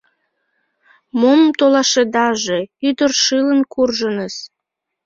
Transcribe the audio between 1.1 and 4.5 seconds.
—Мом толашедаже, ӱдыр шылын куржыныс.